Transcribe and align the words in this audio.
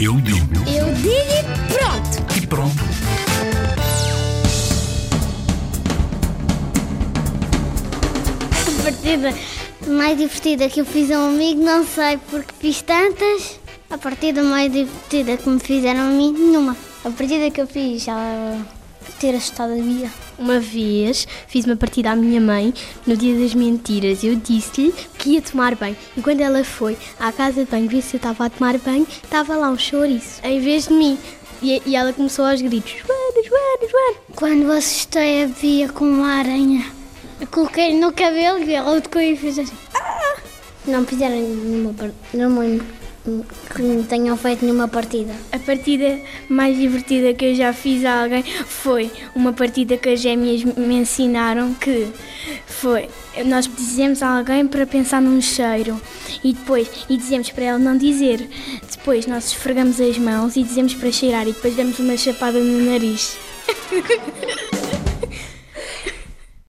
Eu 0.00 0.20
digo 0.20 0.54
Eu 0.68 0.92
digo 0.94 1.16
e 1.16 1.72
pronto. 1.72 2.36
e 2.36 2.46
pronto. 2.46 2.76
A 8.78 8.82
partida 8.82 9.34
mais 9.86 10.18
divertida 10.18 10.68
que 10.68 10.80
eu 10.80 10.84
fiz 10.84 11.10
a 11.10 11.18
um 11.18 11.28
amigo, 11.28 11.62
não 11.62 11.84
sei 11.84 12.18
porque 12.30 12.52
fiz 12.58 12.82
tantas. 12.82 13.58
A 13.90 13.98
partida 13.98 14.42
mais 14.42 14.72
divertida 14.72 15.36
que 15.36 15.48
me 15.48 15.60
fizeram 15.60 16.00
a 16.00 16.10
mim, 16.10 16.32
nenhuma. 16.32 16.76
A 17.04 17.10
partida 17.10 17.50
que 17.50 17.60
eu 17.60 17.66
fiz, 17.66 18.04
já 18.04 18.16
ter 19.18 19.34
assustado 19.34 19.72
a 19.72 19.76
vida. 19.76 20.10
Uma 20.38 20.60
vez 20.60 21.26
fiz 21.46 21.64
uma 21.64 21.76
partida 21.76 22.10
à 22.10 22.16
minha 22.16 22.40
mãe 22.40 22.72
no 23.06 23.16
dia 23.16 23.38
das 23.38 23.54
mentiras. 23.54 24.22
Eu 24.22 24.36
disse-lhe 24.36 24.92
que 25.18 25.30
ia 25.30 25.42
tomar 25.42 25.74
banho. 25.74 25.96
E 26.16 26.20
quando 26.20 26.40
ela 26.40 26.62
foi 26.64 26.96
à 27.18 27.32
casa 27.32 27.64
de 27.64 27.70
banho 27.70 27.88
ver 27.88 28.02
se 28.02 28.16
eu 28.16 28.18
estava 28.18 28.46
a 28.46 28.50
tomar 28.50 28.76
banho, 28.78 29.06
estava 29.22 29.56
lá 29.56 29.70
um 29.70 29.78
chouriço 29.78 30.40
em 30.44 30.60
vez 30.60 30.88
de 30.88 30.92
mim. 30.92 31.18
E, 31.62 31.82
e 31.86 31.96
ela 31.96 32.12
começou 32.12 32.44
aos 32.44 32.60
gritos: 32.60 32.92
Joana, 32.92 33.48
Joana, 33.48 33.90
Joana. 33.90 34.16
Quando 34.34 34.70
assustei 34.72 35.44
a 35.44 35.46
Bia 35.46 35.88
com 35.88 36.04
uma 36.04 36.34
aranha, 36.34 36.84
eu 37.40 37.46
coloquei 37.46 37.98
no 37.98 38.12
cabelo 38.12 38.58
e 38.58 38.74
ela 38.74 39.00
tocou 39.00 39.22
e 39.22 39.36
fez 39.36 39.58
assim. 39.58 39.72
"Ah!" 39.94 40.36
Não 40.86 41.04
fizeram 41.06 41.34
nenhuma. 41.34 41.94
Não 42.34 42.50
me 42.50 42.80
que 43.74 43.82
não 43.82 44.02
tenham 44.02 44.36
feito 44.36 44.64
nenhuma 44.64 44.88
partida. 44.88 45.32
A 45.52 45.58
partida 45.58 46.20
mais 46.48 46.76
divertida 46.76 47.34
que 47.34 47.46
eu 47.46 47.54
já 47.54 47.72
fiz 47.72 48.04
a 48.04 48.22
alguém 48.22 48.42
foi 48.42 49.10
uma 49.34 49.52
partida 49.52 49.96
que 49.96 50.08
as 50.08 50.20
gêmeas 50.20 50.62
me 50.64 50.94
ensinaram 50.94 51.74
que 51.74 52.08
foi 52.66 53.08
nós 53.44 53.66
dizemos 53.66 54.22
a 54.22 54.38
alguém 54.38 54.66
para 54.66 54.86
pensar 54.86 55.20
num 55.20 55.40
cheiro 55.40 56.00
e 56.42 56.52
depois 56.52 56.88
e 57.08 57.16
dizemos 57.16 57.50
para 57.50 57.64
ela 57.64 57.78
não 57.78 57.96
dizer. 57.96 58.48
Depois 58.90 59.26
nós 59.26 59.48
esfregamos 59.48 60.00
as 60.00 60.18
mãos 60.18 60.56
e 60.56 60.62
dizemos 60.62 60.94
para 60.94 61.10
cheirar 61.10 61.46
e 61.46 61.52
depois 61.52 61.76
damos 61.76 61.98
uma 61.98 62.16
chapada 62.16 62.58
no 62.58 62.90
nariz. 62.90 63.36